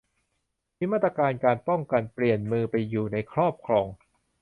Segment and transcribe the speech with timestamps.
[0.77, 3.87] มีมาตรการป้องกันการเปลี่ยนมือไปอยู่ในครอบครอง